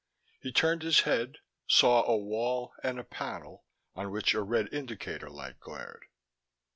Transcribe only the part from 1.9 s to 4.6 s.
a wall and a panel on which a